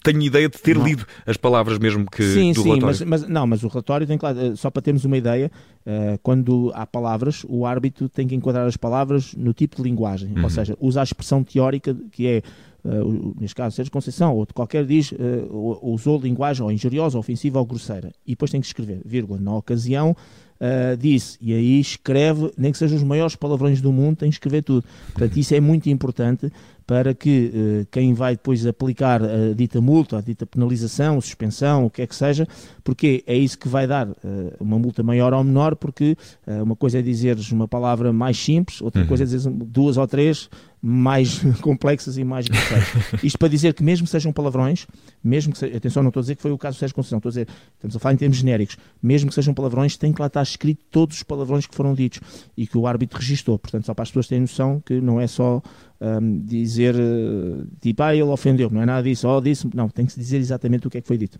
tenho 0.03 0.21
ideia 0.21 0.49
de 0.49 0.57
ter 0.57 0.77
não. 0.77 0.85
lido 0.85 1.05
as 1.25 1.37
palavras 1.37 1.77
mesmo 1.77 2.05
que 2.09 2.23
sim, 2.23 2.53
do 2.53 2.61
sim, 2.61 2.69
relatório. 2.69 2.85
Mas, 2.85 3.01
mas, 3.01 3.29
não, 3.29 3.45
mas 3.45 3.63
o 3.63 3.67
relatório 3.67 4.07
tem 4.07 4.17
claro, 4.17 4.55
só 4.57 4.71
para 4.71 4.81
termos 4.81 5.05
uma 5.05 5.17
ideia, 5.17 5.51
uh, 5.85 6.19
quando 6.23 6.71
há 6.73 6.85
palavras, 6.85 7.45
o 7.47 7.65
árbitro 7.65 8.09
tem 8.09 8.27
que 8.27 8.35
enquadrar 8.35 8.67
as 8.67 8.77
palavras 8.77 9.33
no 9.35 9.53
tipo 9.53 9.77
de 9.77 9.83
linguagem, 9.83 10.33
uhum. 10.35 10.43
ou 10.43 10.49
seja, 10.49 10.75
usa 10.79 11.01
a 11.01 11.03
expressão 11.03 11.43
teórica 11.43 11.95
que 12.11 12.27
é 12.27 12.36
Uh, 12.85 13.35
neste 13.37 13.55
caso 13.55 13.75
Sérgio 13.75 13.91
Conceição 13.91 14.33
ou 14.33 14.45
de 14.45 14.53
qualquer 14.53 14.85
diz, 14.85 15.11
uh, 15.11 15.79
usou 15.81 16.17
linguagem 16.19 16.63
ou 16.63 16.71
injuriosa, 16.71 17.19
ofensiva 17.19 17.59
ou 17.59 17.65
grosseira. 17.65 18.13
E 18.25 18.31
depois 18.31 18.49
tem 18.49 18.61
que 18.61 18.67
escrever, 18.67 19.01
vírgula, 19.03 19.39
na 19.39 19.53
ocasião 19.55 20.15
uh, 20.57 20.97
disse, 20.97 21.37
e 21.41 21.53
aí 21.53 21.79
escreve, 21.79 22.51
nem 22.57 22.71
que 22.71 22.77
sejam 22.77 22.97
os 22.97 23.03
maiores 23.03 23.35
palavrões 23.35 23.81
do 23.81 23.91
mundo, 23.91 24.17
tem 24.17 24.29
que 24.29 24.35
escrever 24.35 24.63
tudo. 24.63 24.85
Portanto, 25.07 25.37
isso 25.37 25.53
é 25.53 25.59
muito 25.59 25.89
importante 25.89 26.51
para 26.85 27.13
que 27.13 27.51
uh, 27.53 27.87
quem 27.91 28.13
vai 28.13 28.35
depois 28.35 28.65
aplicar 28.65 29.21
a 29.21 29.53
dita 29.53 29.81
multa, 29.81 30.17
a 30.17 30.21
dita 30.21 30.45
penalização, 30.45 31.19
suspensão, 31.19 31.85
o 31.85 31.89
que 31.89 32.01
é 32.01 32.07
que 32.07 32.15
seja, 32.15 32.47
porque 32.83 33.23
é 33.27 33.35
isso 33.35 33.59
que 33.59 33.67
vai 33.67 33.85
dar 33.85 34.07
uh, 34.07 34.15
uma 34.59 34.79
multa 34.79 35.03
maior 35.03 35.33
ou 35.33 35.43
menor, 35.43 35.75
porque 35.75 36.15
uh, 36.47 36.63
uma 36.63 36.75
coisa 36.75 36.99
é 36.99 37.01
dizeres 37.01 37.51
uma 37.51 37.67
palavra 37.67 38.13
mais 38.13 38.37
simples, 38.37 38.81
outra 38.81 39.01
uhum. 39.01 39.07
coisa 39.07 39.23
é 39.23 39.27
dizer 39.27 39.49
duas 39.51 39.97
ou 39.97 40.07
três 40.07 40.49
mais 40.81 41.39
complexas 41.61 42.17
e 42.17 42.23
mais 42.23 42.47
grosseiras. 42.47 42.87
Isto 43.23 43.37
para 43.37 43.47
dizer 43.47 43.73
que 43.73 43.83
mesmo 43.83 44.05
que 44.05 44.11
sejam 44.11 44.31
palavrões, 44.31 44.87
mesmo 45.23 45.53
que 45.53 45.65
atenção, 45.65 46.03
não 46.03 46.09
estou 46.09 46.21
a 46.21 46.23
dizer 46.23 46.35
que 46.35 46.41
foi 46.41 46.51
o 46.51 46.57
caso 46.57 46.77
do 46.77 46.79
Sérgio 46.79 46.95
Conceição, 46.95 47.17
estou 47.17 47.29
a 47.29 47.31
dizer, 47.31 47.47
estamos 47.75 47.95
a 47.95 47.99
falar 47.99 48.13
em 48.13 48.17
termos 48.17 48.37
genéricos, 48.37 48.77
mesmo 49.01 49.29
que 49.29 49.35
sejam 49.35 49.53
palavrões, 49.53 49.97
tem 49.97 50.13
que 50.13 50.21
lá 50.21 50.27
estar 50.27 50.43
escrito 50.43 50.81
todos 50.91 51.17
os 51.17 51.23
palavrões 51.23 51.65
que 51.65 51.75
foram 51.75 51.93
ditos 51.93 52.19
e 52.55 52.67
que 52.67 52.77
o 52.77 52.85
árbitro 52.87 53.19
registou. 53.19 53.57
Portanto, 53.57 53.85
só 53.85 53.93
para 53.93 54.03
as 54.03 54.09
pessoas 54.09 54.27
terem 54.27 54.41
noção 54.41 54.81
que 54.85 55.01
não 55.01 55.19
é 55.19 55.27
só 55.27 55.61
um, 55.99 56.39
dizer 56.39 56.95
uh, 56.95 57.67
tipo, 57.81 58.03
ah, 58.03 58.13
ele 58.13 58.23
ofendeu, 58.23 58.69
não 58.69 58.81
é 58.81 58.85
nada 58.85 59.03
disso, 59.03 59.27
oh, 59.27 59.41
disse, 59.41 59.67
não, 59.73 59.89
tem 59.89 60.05
que 60.05 60.13
se 60.13 60.19
dizer 60.19 60.37
exatamente 60.37 60.87
o 60.87 60.89
que 60.89 60.99
é 60.99 61.01
que 61.01 61.07
foi 61.07 61.17
dito. 61.17 61.39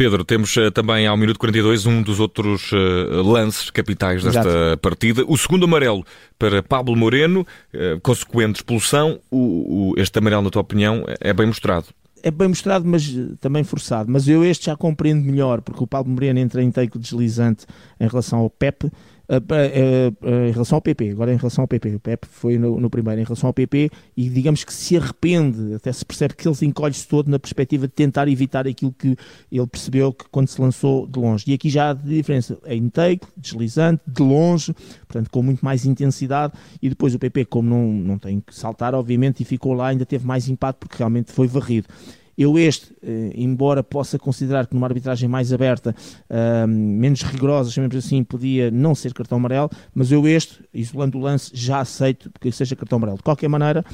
Pedro, 0.00 0.24
temos 0.24 0.56
uh, 0.56 0.70
também 0.70 1.06
ao 1.06 1.14
minuto 1.14 1.38
42 1.38 1.84
um 1.84 2.00
dos 2.00 2.20
outros 2.20 2.72
uh, 2.72 3.22
lances 3.22 3.68
capitais 3.68 4.24
desta 4.24 4.40
Exato. 4.40 4.78
partida. 4.78 5.22
O 5.28 5.36
segundo 5.36 5.64
amarelo 5.64 6.06
para 6.38 6.62
Pablo 6.62 6.96
Moreno, 6.96 7.46
consequente 8.02 8.56
expulsão. 8.56 9.20
O, 9.30 9.90
o, 9.90 9.94
este 9.98 10.18
amarelo, 10.18 10.40
na 10.40 10.48
tua 10.48 10.62
opinião, 10.62 11.04
é 11.20 11.34
bem 11.34 11.46
mostrado 11.46 11.88
é 12.22 12.30
bem 12.30 12.48
mostrado, 12.48 12.86
mas 12.86 13.10
também 13.40 13.64
forçado. 13.64 14.10
Mas 14.10 14.28
eu 14.28 14.44
este 14.44 14.66
já 14.66 14.76
compreendo 14.76 15.24
melhor, 15.24 15.62
porque 15.62 15.82
o 15.82 15.86
Pablo 15.86 16.12
Moreno 16.12 16.38
entra 16.38 16.62
em 16.62 16.70
take 16.70 16.98
deslizante 16.98 17.66
em 17.98 18.06
relação 18.06 18.40
ao 18.40 18.50
Pepe 18.50 18.90
em 20.48 20.50
relação 20.50 20.76
ao 20.76 20.82
PP, 20.82 21.10
agora 21.10 21.32
em 21.32 21.36
relação 21.36 21.62
ao 21.62 21.68
PP, 21.68 21.94
o 21.94 22.00
PP 22.00 22.26
foi 22.30 22.58
no, 22.58 22.80
no, 22.80 22.90
primeiro, 22.90 23.20
em 23.20 23.24
relação 23.24 23.46
ao 23.46 23.54
PP, 23.54 23.90
e 24.16 24.28
digamos 24.28 24.64
que 24.64 24.74
se 24.74 24.96
arrepende, 24.96 25.74
até 25.74 25.92
se 25.92 26.04
percebe 26.04 26.34
que 26.34 26.48
ele 26.48 26.54
se 26.54 26.66
encolhe-se 26.66 27.06
todo 27.06 27.30
na 27.30 27.38
perspectiva 27.38 27.86
de 27.86 27.92
tentar 27.92 28.26
evitar 28.26 28.66
aquilo 28.66 28.92
que 28.92 29.16
ele 29.50 29.66
percebeu 29.68 30.12
que 30.12 30.24
quando 30.30 30.48
se 30.48 30.60
lançou 30.60 31.06
de 31.06 31.18
longe. 31.18 31.44
E 31.46 31.54
aqui 31.54 31.70
já 31.70 31.90
há 31.90 31.92
diferença, 31.92 32.58
é 32.64 32.74
intake, 32.74 33.26
deslizante, 33.36 34.02
de 34.06 34.22
longe, 34.22 34.74
portanto 35.06 35.30
com 35.30 35.42
muito 35.42 35.64
mais 35.64 35.86
intensidade, 35.86 36.52
e 36.82 36.88
depois 36.88 37.14
o 37.14 37.18
PP, 37.18 37.44
como 37.44 37.68
não, 37.68 37.92
não 37.92 38.18
tem 38.18 38.40
que 38.40 38.54
saltar, 38.54 38.94
obviamente, 38.94 39.40
e 39.42 39.44
ficou 39.44 39.74
lá, 39.74 39.88
ainda 39.88 40.04
teve 40.04 40.26
mais 40.26 40.48
impacto 40.48 40.80
porque 40.80 40.96
realmente 40.98 41.30
foi 41.30 41.46
varrido. 41.46 41.86
Eu 42.40 42.58
este, 42.58 42.94
eh, 43.02 43.32
embora 43.34 43.82
possa 43.82 44.18
considerar 44.18 44.66
que 44.66 44.74
numa 44.74 44.86
arbitragem 44.86 45.28
mais 45.28 45.52
aberta, 45.52 45.94
menos 46.66 47.20
rigorosa, 47.20 47.70
chamemos 47.70 47.94
assim, 47.96 48.24
podia 48.24 48.70
não 48.70 48.94
ser 48.94 49.12
cartão 49.12 49.36
amarelo, 49.36 49.68
mas 49.94 50.10
eu 50.10 50.26
este, 50.26 50.64
isolando 50.72 51.18
o 51.18 51.20
lance, 51.20 51.50
já 51.52 51.80
aceito 51.80 52.30
que 52.40 52.50
seja 52.50 52.74
cartão 52.74 52.96
amarelo. 52.96 53.18
De 53.18 53.24
qualquer 53.24 53.48
maneira, 53.48 53.84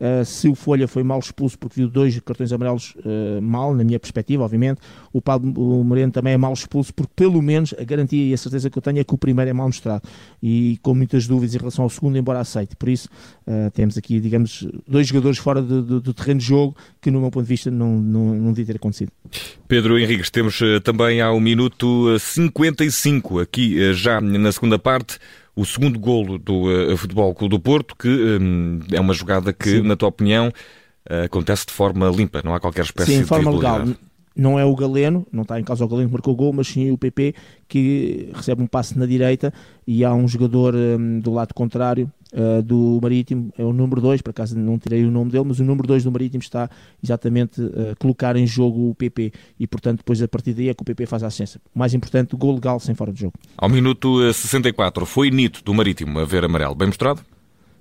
Uh, 0.00 0.24
se 0.24 0.48
o 0.48 0.54
Folha 0.54 0.88
foi 0.88 1.02
mal 1.02 1.18
expulso 1.18 1.58
porque 1.58 1.78
viu 1.78 1.88
dois 1.88 2.18
cartões 2.20 2.50
amarelos 2.52 2.94
uh, 3.04 3.42
mal, 3.42 3.74
na 3.74 3.84
minha 3.84 4.00
perspectiva, 4.00 4.42
obviamente, 4.42 4.80
o 5.12 5.20
Pablo 5.20 5.84
Moreno 5.84 6.10
também 6.10 6.32
é 6.32 6.36
mal 6.38 6.54
expulso 6.54 6.94
porque, 6.94 7.12
pelo 7.14 7.42
menos, 7.42 7.74
a 7.78 7.84
garantia 7.84 8.24
e 8.24 8.32
a 8.32 8.36
certeza 8.38 8.70
que 8.70 8.78
eu 8.78 8.82
tenho 8.82 8.98
é 8.98 9.04
que 9.04 9.14
o 9.14 9.18
primeiro 9.18 9.50
é 9.50 9.52
mal 9.52 9.66
mostrado 9.66 10.02
e 10.42 10.78
com 10.82 10.94
muitas 10.94 11.26
dúvidas 11.26 11.54
em 11.54 11.58
relação 11.58 11.84
ao 11.84 11.90
segundo, 11.90 12.16
embora 12.16 12.40
aceite. 12.40 12.74
Por 12.76 12.88
isso, 12.88 13.08
uh, 13.46 13.70
temos 13.72 13.98
aqui, 13.98 14.18
digamos, 14.20 14.66
dois 14.88 15.06
jogadores 15.06 15.36
fora 15.36 15.60
do, 15.60 16.00
do, 16.00 16.14
terreno 16.14 16.40
de 16.40 16.46
jogo 16.46 16.74
que, 16.98 17.10
no 17.10 17.20
meu 17.20 17.30
ponto 17.30 17.44
de 17.44 17.48
vista, 17.50 17.70
não, 17.70 18.00
não, 18.00 18.34
não 18.34 18.52
devia 18.52 18.72
ter 18.72 18.76
acontecido. 18.76 19.12
Pedro 19.68 19.98
Henriques, 19.98 20.30
temos 20.30 20.60
também 20.82 21.20
ao 21.20 21.38
minuto 21.38 22.18
55, 22.18 23.38
aqui 23.38 23.92
já 23.92 24.18
na 24.20 24.50
segunda 24.50 24.78
parte 24.78 25.18
o 25.60 25.64
segundo 25.66 25.98
golo 25.98 26.38
do 26.38 26.92
uh, 26.92 26.96
Futebol 26.96 27.34
Clube 27.34 27.54
do 27.54 27.60
Porto, 27.60 27.94
que 27.94 28.08
um, 28.08 28.80
é 28.90 28.98
uma 28.98 29.12
jogada 29.12 29.52
que, 29.52 29.68
Sim. 29.68 29.82
na 29.82 29.94
tua 29.94 30.08
opinião, 30.08 30.48
uh, 30.48 31.24
acontece 31.24 31.66
de 31.66 31.72
forma 31.72 32.08
limpa, 32.08 32.40
não 32.42 32.54
há 32.54 32.60
qualquer 32.60 32.84
espécie 32.84 33.12
sim, 33.12 33.20
de 33.20 33.26
forma 33.26 33.50
legal. 33.50 33.86
Não 34.40 34.58
é 34.58 34.64
o 34.64 34.74
Galeno, 34.74 35.26
não 35.30 35.42
está 35.42 35.60
em 35.60 35.62
causa 35.62 35.84
o 35.84 35.88
Galeno 35.88 36.08
que 36.08 36.14
marcou 36.14 36.32
o 36.32 36.36
gol, 36.36 36.50
mas 36.50 36.66
sim 36.66 36.90
o 36.90 36.96
PP 36.96 37.34
que 37.68 38.30
recebe 38.32 38.62
um 38.62 38.66
passe 38.66 38.98
na 38.98 39.04
direita 39.04 39.52
e 39.86 40.02
há 40.02 40.14
um 40.14 40.26
jogador 40.26 40.74
um, 40.74 41.20
do 41.20 41.30
lado 41.30 41.52
contrário 41.52 42.10
uh, 42.32 42.62
do 42.62 42.98
Marítimo, 43.02 43.52
é 43.58 43.62
o 43.62 43.70
número 43.70 44.00
2, 44.00 44.22
por 44.22 44.30
acaso 44.30 44.58
não 44.58 44.78
tirei 44.78 45.04
o 45.04 45.10
nome 45.10 45.30
dele, 45.30 45.44
mas 45.46 45.60
o 45.60 45.64
número 45.64 45.86
2 45.86 46.04
do 46.04 46.10
Marítimo 46.10 46.42
está 46.42 46.70
exatamente 47.04 47.60
a 47.60 47.64
uh, 47.64 47.96
colocar 47.98 48.34
em 48.34 48.46
jogo 48.46 48.88
o 48.88 48.94
PP 48.94 49.30
e, 49.58 49.66
portanto, 49.66 49.98
depois 49.98 50.22
a 50.22 50.26
partir 50.26 50.54
daí 50.54 50.70
é 50.70 50.74
que 50.74 50.80
o 50.80 50.86
PP 50.86 51.04
faz 51.04 51.22
a 51.22 51.26
assistência. 51.26 51.60
O 51.74 51.78
mais 51.78 51.92
importante, 51.92 52.34
gol 52.34 52.54
legal 52.54 52.80
sem 52.80 52.94
fora 52.94 53.12
de 53.12 53.20
jogo. 53.20 53.34
Ao 53.58 53.68
minuto 53.68 54.32
64, 54.32 55.04
foi 55.04 55.30
Nito 55.30 55.62
do 55.62 55.74
Marítimo 55.74 56.18
a 56.18 56.24
ver 56.24 56.46
amarelo. 56.46 56.74
Bem 56.74 56.86
mostrado? 56.86 57.20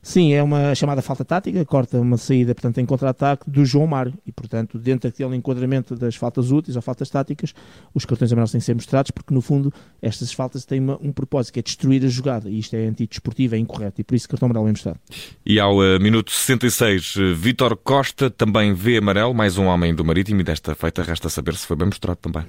Sim, 0.02 0.34
é 0.34 0.42
uma 0.42 0.74
chamada 0.76 1.02
falta 1.02 1.26
tática, 1.26 1.64
corta 1.66 2.00
uma 2.00 2.18
saída, 2.18 2.56
portanto, 2.56 2.80
em 2.80 2.86
contra-ataque 2.86 3.50
do 3.50 3.66
João 3.66 3.88
Mário. 3.88 4.14
E, 4.26 4.32
portanto, 4.32 4.78
dentro 4.80 5.10
daquele 5.10 5.36
enquadramento 5.36 5.96
das 5.96 6.16
faltas 6.16 6.52
úteis 6.52 6.76
ou 6.76 6.82
faltas 6.82 7.10
táticas, 7.10 7.54
os 7.94 8.06
cartões 8.06 8.32
amarelos 8.32 8.52
têm 8.52 8.60
que 8.60 8.66
ser 8.66 8.74
mostrados, 8.74 9.12
porque, 9.12 9.34
no 9.34 9.42
fundo, 9.42 9.74
estas 10.02 10.32
faltas 10.32 10.66
têm 10.66 10.80
uma, 10.80 10.98
um 11.02 11.12
propósito, 11.12 11.54
que 11.54 11.60
é 11.60 11.64
destruir 11.64 12.04
a 12.06 12.08
jogada. 12.08 12.50
E 12.50 12.60
isto 12.60 12.76
é 12.76 12.86
antidesportivo, 12.86 13.56
é 13.56 13.58
incorreto. 13.58 14.02
E 14.02 14.04
por 14.04 14.16
isso 14.16 14.28
cartão 14.30 14.48
amarelo 14.48 14.68
é 14.68 14.72
mostrado. 14.72 15.00
E 15.46 15.60
ao 15.60 15.78
uh, 15.78 16.00
minuto 16.00 16.32
66, 16.32 17.16
uh, 17.16 17.36
Vítor 17.36 17.76
Costa 17.78 18.30
também 18.30 18.74
vê 18.74 18.98
amarelo, 18.98 19.34
mais 19.34 19.58
um 19.58 19.66
homem 19.66 19.94
do 19.94 20.06
Marítimo, 20.06 20.42
e 20.42 20.44
desta 20.44 20.76
feita 20.76 21.04
resta 21.04 21.30
saber 21.30 21.56
se 21.56 21.66
foi 21.66 21.76
bem 21.76 21.88
mostrado 21.88 22.20
também. 22.22 22.46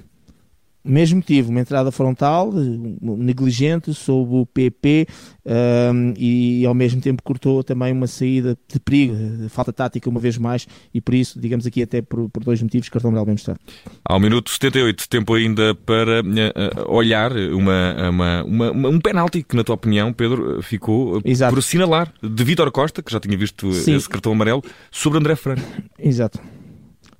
Mesmo 0.84 1.16
motivo, 1.16 1.50
uma 1.50 1.60
entrada 1.60 1.90
frontal 1.90 2.52
negligente 2.52 3.92
sob 3.92 4.37
o 4.37 4.46
PP 4.46 5.06
um, 5.44 6.14
e 6.16 6.64
ao 6.64 6.75
mesmo 6.75 7.00
tempo 7.00 7.22
cortou 7.22 7.62
também 7.62 7.92
uma 7.92 8.06
saída 8.06 8.56
de 8.72 8.80
perigo, 8.80 9.14
falta 9.49 9.72
tática 9.72 10.08
uma 10.08 10.20
vez 10.20 10.38
mais 10.38 10.66
e 10.92 11.00
por 11.00 11.14
isso, 11.14 11.40
digamos 11.40 11.66
aqui 11.66 11.82
até 11.82 12.00
por, 12.00 12.28
por 12.30 12.42
dois 12.44 12.62
motivos, 12.62 12.88
cartão 12.88 13.10
amarelo 13.10 13.26
bem 13.26 13.34
mostrado. 13.34 13.60
Ao 14.04 14.18
minuto 14.18 14.50
78, 14.50 15.08
tempo 15.08 15.34
ainda 15.34 15.75
para 15.75 16.20
uh, 16.20 16.90
olhar 16.90 17.32
uma, 17.32 18.10
uma, 18.10 18.44
uma, 18.44 18.88
um 18.88 19.00
penalti 19.00 19.42
que 19.42 19.56
na 19.56 19.64
tua 19.64 19.75
opinião, 19.75 20.12
Pedro, 20.12 20.62
ficou 20.62 21.20
Exato. 21.25 21.52
por 21.52 21.58
assinalar 21.58 22.12
de 22.22 22.44
Vítor 22.44 22.70
Costa, 22.70 23.02
que 23.02 23.12
já 23.12 23.20
tinha 23.20 23.37
visto 23.37 23.72
Sim. 23.72 23.96
esse 23.96 24.08
cartão 24.08 24.32
amarelo, 24.32 24.62
sobre 24.90 25.18
André 25.18 25.37
Franco. 25.37 25.62
Exato. 25.99 26.40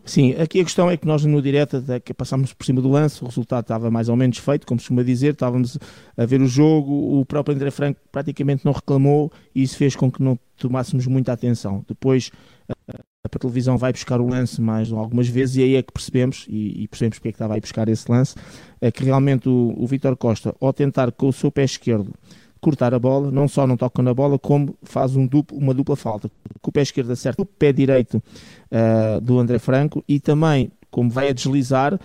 Sim, 0.05 0.33
aqui 0.33 0.61
a 0.61 0.65
questão 0.65 0.91
é 0.91 0.97
que 0.97 1.07
nós 1.07 1.25
no 1.25 1.41
direto 1.43 1.83
passámos 2.17 2.53
por 2.53 2.65
cima 2.65 2.81
do 2.81 2.89
lance, 2.89 3.23
o 3.23 3.27
resultado 3.27 3.63
estava 3.63 3.91
mais 3.91 4.09
ou 4.09 4.17
menos 4.17 4.39
feito, 4.39 4.67
como 4.67 4.79
costuma 4.81 5.03
dizer, 5.03 5.35
estávamos 5.35 5.79
a 6.17 6.25
ver 6.25 6.41
o 6.41 6.47
jogo, 6.47 7.21
o 7.21 7.25
próprio 7.25 7.55
André 7.55 7.71
Franco 7.71 8.01
praticamente 8.11 8.65
não 8.65 8.73
reclamou 8.73 9.31
e 9.55 9.63
isso 9.63 9.77
fez 9.77 9.95
com 9.95 10.11
que 10.11 10.23
não 10.23 10.39
tomássemos 10.57 11.07
muita 11.07 11.33
atenção. 11.33 11.85
Depois 11.87 12.31
a, 12.69 12.99
a 13.25 13.39
televisão 13.39 13.77
vai 13.77 13.93
buscar 13.93 14.21
o 14.21 14.27
lance 14.27 14.61
mais 14.61 14.91
algumas 14.91 15.29
vezes 15.29 15.57
e 15.57 15.63
aí 15.63 15.77
é 15.77 15.83
que 15.83 15.93
percebemos, 15.93 16.47
e, 16.49 16.83
e 16.83 16.89
percebemos 16.89 17.19
porque 17.19 17.29
é 17.29 17.33
que 17.33 17.37
estava 17.37 17.57
a 17.57 17.61
buscar 17.61 17.89
esse 17.89 18.11
lance, 18.11 18.35
é 18.81 18.91
que 18.91 19.05
realmente 19.05 19.49
o, 19.49 19.75
o 19.77 19.87
Vitor 19.87 20.17
Costa, 20.17 20.55
ao 20.61 20.73
tentar 20.73 21.13
com 21.13 21.29
o 21.29 21.33
seu 21.33 21.53
pé 21.53 21.65
esquerdo 21.65 22.13
cortar 22.61 22.95
a 22.95 22.99
bola, 22.99 23.31
não 23.31 23.49
só 23.49 23.67
não 23.67 23.77
toca 23.77 24.03
na 24.03 24.13
bola, 24.13 24.39
como 24.39 24.77
faz 24.83 25.17
um 25.17 25.27
duplo, 25.27 25.57
uma 25.57 25.75
dupla 25.75 25.97
falta. 25.97 26.31
Com 26.61 26.71
o 26.71 26.73
pé 26.73 26.83
esquerdo 26.83 27.11
acerta 27.11 27.43
o 27.43 27.47
pé 27.47 27.73
direito 27.73 28.23
uh, 28.71 29.21
do 29.21 29.39
André 29.39 29.59
Franco 29.59 30.05
e 30.09 30.21
também, 30.21 30.71
como 30.91 31.11
vai 31.11 31.29
a 31.29 31.33
deslizar, 31.33 31.99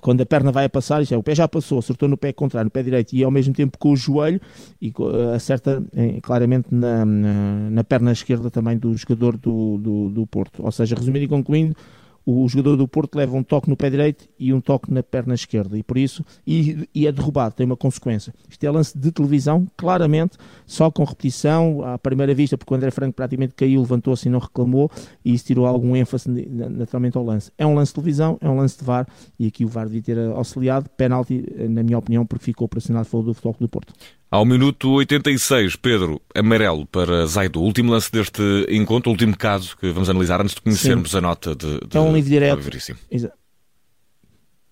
quando 0.00 0.20
a 0.22 0.26
perna 0.26 0.50
vai 0.50 0.64
a 0.64 0.68
passar, 0.68 1.02
é, 1.10 1.16
o 1.16 1.22
pé 1.22 1.34
já 1.34 1.46
passou, 1.46 1.78
acertou 1.78 2.08
no 2.08 2.16
pé 2.16 2.32
contrário, 2.32 2.66
no 2.66 2.70
pé 2.70 2.82
direito, 2.82 3.12
e 3.14 3.22
ao 3.22 3.30
mesmo 3.30 3.54
tempo 3.54 3.78
com 3.78 3.92
o 3.92 3.96
joelho, 3.96 4.40
e 4.80 4.92
uh, 4.98 5.34
acerta 5.34 5.84
eh, 5.94 6.18
claramente 6.20 6.66
na, 6.70 7.04
na, 7.04 7.70
na, 7.70 7.84
perna 7.84 8.10
esquerda 8.10 8.50
também 8.50 8.76
do 8.76 8.94
jogador 8.96 9.36
do, 9.36 9.78
do, 9.78 10.10
do 10.10 10.26
Porto. 10.26 10.64
Ou 10.64 10.72
seja, 10.72 10.96
resumindo 10.96 11.24
e 11.24 11.28
concluindo, 11.28 11.76
o 12.26 12.48
jogador 12.48 12.76
do 12.76 12.88
Porto 12.88 13.16
leva 13.16 13.36
um 13.36 13.42
toque 13.42 13.68
no 13.68 13.76
pé 13.76 13.90
direito 13.90 14.26
e 14.38 14.52
um 14.52 14.60
toque 14.60 14.92
na 14.92 15.02
perna 15.02 15.34
esquerda, 15.34 15.76
e 15.76 15.82
por 15.82 15.98
isso, 15.98 16.24
e, 16.46 16.88
e 16.94 17.06
é 17.06 17.12
derrubado, 17.12 17.54
tem 17.54 17.66
uma 17.66 17.76
consequência. 17.76 18.34
Isto 18.48 18.64
é 18.64 18.70
lance 18.70 18.96
de 18.96 19.12
televisão, 19.12 19.66
claramente, 19.76 20.38
só 20.66 20.90
com 20.90 21.04
repetição, 21.04 21.82
à 21.84 21.98
primeira 21.98 22.34
vista, 22.34 22.56
porque 22.56 22.72
o 22.72 22.76
André 22.76 22.90
Franco 22.90 23.14
praticamente 23.14 23.54
caiu, 23.54 23.80
levantou-se 23.80 24.28
e 24.28 24.30
não 24.30 24.38
reclamou, 24.38 24.90
e 25.24 25.34
isso 25.34 25.44
tirou 25.44 25.66
algum 25.66 25.94
ênfase 25.94 26.30
naturalmente 26.30 27.16
ao 27.16 27.24
lance. 27.24 27.52
É 27.58 27.66
um 27.66 27.74
lance 27.74 27.90
de 27.90 27.94
televisão, 27.96 28.38
é 28.40 28.48
um 28.48 28.56
lance 28.56 28.78
de 28.78 28.84
VAR, 28.84 29.06
e 29.38 29.46
aqui 29.46 29.64
o 29.64 29.68
VAR 29.68 29.86
devia 29.86 30.02
ter 30.02 30.18
auxiliado, 30.30 30.88
penalti, 30.96 31.44
na 31.68 31.82
minha 31.82 31.98
opinião, 31.98 32.24
porque 32.24 32.44
ficou 32.44 32.64
operacionado 32.64 33.06
fora 33.06 33.24
do 33.24 33.34
Futebol 33.34 33.56
do 33.60 33.68
Porto. 33.68 33.92
Ao 34.34 34.44
minuto 34.44 34.90
86, 34.90 35.76
Pedro, 35.76 36.20
amarelo 36.34 36.84
para 36.86 37.24
Zaido. 37.24 37.62
Último 37.62 37.92
lance 37.92 38.10
deste 38.10 38.42
encontro, 38.68 39.12
último 39.12 39.36
caso 39.36 39.76
que 39.76 39.92
vamos 39.92 40.10
analisar 40.10 40.40
antes 40.40 40.56
de 40.56 40.60
conhecermos 40.60 41.12
Sim. 41.12 41.18
a 41.18 41.20
nota 41.20 41.54
de, 41.54 41.78
de. 41.88 41.96
É 41.96 42.00
um 42.00 42.12
livro 42.12 42.30
direto. 42.30 42.68
Exato. 43.08 43.34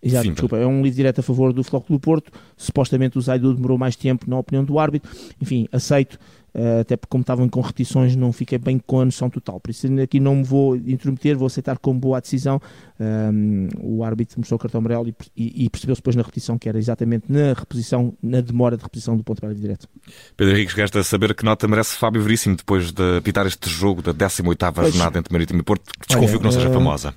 Exato, 0.02 0.30
desculpa, 0.32 0.58
é 0.58 0.66
um 0.66 0.82
livro 0.82 0.96
direto 0.96 1.20
a 1.20 1.22
favor 1.22 1.52
do 1.52 1.62
Futebol 1.62 1.86
do 1.90 2.00
Porto. 2.00 2.32
Supostamente 2.56 3.16
o 3.16 3.20
Zaidu 3.20 3.54
demorou 3.54 3.78
mais 3.78 3.94
tempo, 3.94 4.28
na 4.28 4.36
opinião 4.36 4.64
do 4.64 4.80
árbitro. 4.80 5.08
Enfim, 5.40 5.68
aceito. 5.70 6.18
Uh, 6.54 6.80
até 6.80 6.96
porque 6.98 7.10
como 7.10 7.22
estavam 7.22 7.48
com 7.48 7.62
repetições 7.62 8.14
não 8.14 8.30
fiquei 8.30 8.58
bem 8.58 8.78
com 8.78 9.00
a 9.00 9.06
noção 9.06 9.30
total, 9.30 9.58
por 9.58 9.70
isso 9.70 9.86
aqui 10.02 10.20
não 10.20 10.36
me 10.36 10.44
vou 10.44 10.76
intrometer, 10.76 11.34
vou 11.34 11.46
aceitar 11.46 11.78
como 11.78 11.98
boa 11.98 12.18
a 12.18 12.20
decisão 12.20 12.60
um, 13.00 13.68
o 13.80 14.04
árbitro 14.04 14.38
mostrou 14.38 14.56
o 14.56 14.60
cartão 14.60 14.78
amarelo 14.78 15.08
e, 15.08 15.14
e, 15.34 15.64
e 15.64 15.70
percebeu-se 15.70 16.00
depois 16.00 16.14
na 16.14 16.22
repetição 16.22 16.58
que 16.58 16.68
era 16.68 16.78
exatamente 16.78 17.24
na 17.28 17.54
reposição, 17.54 18.14
na 18.22 18.40
demora 18.40 18.76
de 18.76 18.82
repetição 18.82 19.16
do 19.16 19.24
ponto 19.24 19.46
de 19.46 19.54
direto. 19.54 19.88
Pedro 20.36 20.54
Henriques, 20.54 20.74
resta 20.74 21.02
saber 21.02 21.34
que 21.34 21.44
nota 21.44 21.66
merece 21.66 21.96
Fábio 21.96 22.22
Veríssimo 22.22 22.54
depois 22.54 22.92
de 22.92 23.16
apitar 23.16 23.46
este 23.46 23.68
jogo 23.68 24.02
da 24.02 24.12
18ª 24.12 24.90
jornada 24.90 25.18
entre 25.18 25.32
Marítimo 25.32 25.60
e 25.60 25.62
Porto, 25.62 25.90
que 25.98 26.06
desconfio 26.06 26.28
olha, 26.28 26.38
que 26.38 26.44
não 26.44 26.52
seja 26.52 26.68
uh... 26.68 26.72
famosa. 26.72 27.14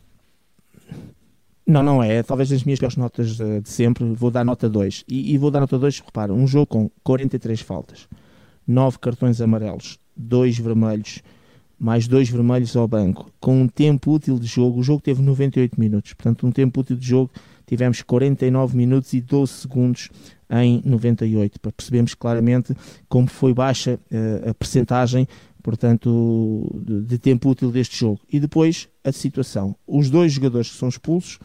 Não, 1.67 1.81
não 1.81 2.01
é. 2.01 2.21
Talvez 2.21 2.51
as 2.51 2.63
minhas 2.63 2.79
piores 2.79 2.95
notas 2.95 3.37
de 3.37 3.69
sempre. 3.69 4.05
Vou 4.13 4.29
dar 4.29 4.45
nota 4.45 4.69
2. 4.69 5.03
E, 5.07 5.33
e, 5.33 5.37
vou 5.37 5.49
dar 5.49 5.59
nota 5.59 5.79
2, 5.79 5.99
repara, 5.99 6.31
um 6.31 6.45
jogo 6.45 6.67
com 6.67 6.91
43 7.03 7.59
faltas, 7.61 8.07
9 8.67 8.99
cartões 8.99 9.41
amarelos, 9.41 9.99
2 10.15 10.57
vermelhos, 10.59 11.21
mais 11.77 12.07
2 12.07 12.29
vermelhos 12.29 12.75
ao 12.75 12.87
banco, 12.87 13.31
com 13.39 13.61
um 13.61 13.67
tempo 13.67 14.13
útil 14.13 14.39
de 14.39 14.47
jogo. 14.47 14.79
O 14.79 14.83
jogo 14.83 15.01
teve 15.01 15.21
98 15.21 15.79
minutos, 15.79 16.13
portanto, 16.13 16.47
um 16.47 16.51
tempo 16.51 16.81
útil 16.81 16.95
de 16.95 17.07
jogo 17.07 17.31
tivemos 17.65 18.01
49 18.01 18.77
minutos 18.77 19.13
e 19.13 19.21
12 19.21 19.51
segundos 19.51 20.09
em 20.49 20.81
98, 20.85 21.59
para 21.59 21.71
percebermos 21.71 22.13
claramente 22.13 22.75
como 23.09 23.27
foi 23.27 23.53
baixa 23.53 23.99
uh, 24.11 24.49
a 24.49 24.53
percentagem 24.53 25.27
portanto, 25.63 26.79
de, 26.85 27.01
de, 27.01 27.17
tempo 27.17 27.49
útil 27.49 27.71
deste 27.71 27.97
jogo. 27.97 28.21
E 28.31 28.39
depois 28.39 28.87
a 29.03 29.11
situação. 29.11 29.75
Os 29.87 30.11
dois 30.11 30.31
jogadores 30.31 30.69
que 30.69 30.77
são 30.77 30.87
expulsos, 30.87 31.39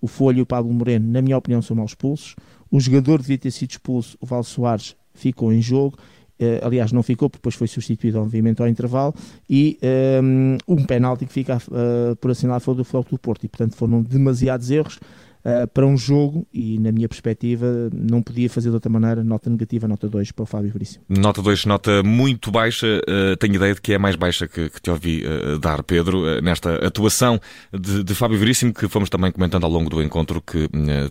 o 0.00 0.06
Folha 0.06 0.38
e 0.38 0.42
o 0.42 0.46
Pablo 0.46 0.72
Moreno, 0.72 1.10
na 1.10 1.20
minha 1.20 1.36
opinião, 1.36 1.60
são 1.60 1.74
mal 1.76 1.84
expulsos. 1.84 2.36
O 2.70 2.78
jogador 2.78 3.20
devia 3.20 3.36
ter 3.36 3.50
sido 3.50 3.72
expulso, 3.72 4.16
o 4.20 4.26
Val 4.26 4.44
Soares, 4.44 4.94
ficou 5.12 5.52
em 5.52 5.60
jogo. 5.60 5.98
Uh, 6.40 6.66
aliás, 6.66 6.90
não 6.90 7.02
ficou, 7.02 7.30
porque 7.30 7.40
depois 7.40 7.54
foi 7.54 7.68
substituído, 7.68 8.20
obviamente, 8.20 8.60
ao 8.60 8.68
intervalo. 8.68 9.14
E 9.48 9.78
um, 9.82 10.56
ehm, 10.56 10.58
um 10.66 10.84
penalti 10.84 11.26
que 11.26 11.32
fica 11.32 11.58
uh, 11.58 12.16
por 12.16 12.30
assinar 12.30 12.60
foi 12.60 12.74
do 12.74 12.84
Futebol 12.84 13.06
do 13.10 13.18
Porto. 13.18 13.44
E, 13.44 13.48
portanto, 13.48 13.76
foram 13.76 14.02
demasiados 14.02 14.68
erros 14.68 14.96
uh, 14.96 15.68
para 15.72 15.86
um 15.86 15.96
jogo. 15.96 16.44
E, 16.52 16.76
na 16.80 16.90
minha 16.90 17.08
perspectiva, 17.08 17.88
não 17.92 18.20
podia 18.20 18.50
fazer 18.50 18.70
de 18.70 18.74
outra 18.74 18.90
maneira. 18.90 19.22
Nota 19.22 19.48
negativa, 19.48 19.86
nota 19.86 20.08
2 20.08 20.32
para 20.32 20.42
o 20.42 20.46
Fábio 20.46 20.72
Veríssimo. 20.72 21.04
Nota 21.08 21.40
2, 21.40 21.66
nota 21.66 22.02
muito 22.02 22.50
baixa. 22.50 23.00
tenho 23.38 23.54
ideia 23.54 23.74
de 23.74 23.80
que 23.80 23.92
é 23.92 23.96
a 23.96 24.00
mais 24.00 24.16
baixa 24.16 24.48
que, 24.48 24.68
que 24.70 24.82
te 24.82 24.90
ouvi 24.90 25.22
dar, 25.60 25.84
Pedro, 25.84 26.40
nesta 26.42 26.84
atuação 26.84 27.40
de, 27.72 28.02
de, 28.02 28.14
Fábio 28.14 28.38
Veríssimo, 28.38 28.74
que 28.74 28.88
fomos 28.88 29.08
também 29.08 29.30
comentando 29.30 29.64
ao 29.64 29.70
longo 29.70 29.88
do 29.88 30.02
encontro, 30.02 30.42
que 30.42 30.68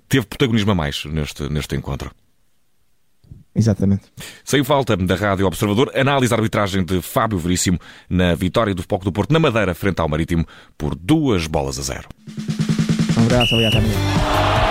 teve 0.09 0.25
protagonismo 0.25 0.71
a 0.71 0.75
mais 0.75 1.05
neste, 1.05 1.47
neste 1.47 1.75
encontro. 1.75 2.11
Exatamente. 3.55 4.03
Sem 4.43 4.63
falta 4.63 4.97
da 4.97 5.15
Rádio 5.15 5.45
Observador, 5.45 5.91
análise 5.95 6.33
arbitragem 6.33 6.83
de 6.83 7.01
Fábio 7.01 7.37
Veríssimo 7.37 7.79
na 8.09 8.33
vitória 8.33 8.73
do 8.73 8.83
Foco 8.83 9.05
do 9.05 9.11
Porto 9.11 9.31
na 9.31 9.39
Madeira 9.39 9.75
frente 9.75 9.99
ao 9.99 10.09
Marítimo 10.09 10.45
por 10.77 10.95
duas 10.95 11.45
bolas 11.45 11.77
a 11.77 11.83
zero. 11.83 12.07
Um 13.17 13.23
abraço, 13.23 13.55
obrigado. 13.55 14.62